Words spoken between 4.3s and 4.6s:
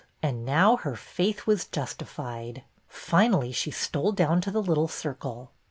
to the